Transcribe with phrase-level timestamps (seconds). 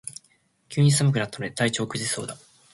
[0.67, 2.35] 急に寒くなったので体調を崩しそうだ